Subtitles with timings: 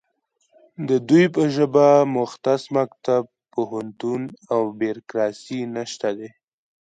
[0.87, 4.21] د دوی په ژبه مختص مکتب، پوهنتون
[4.53, 6.29] او بیرکراسي نشته دی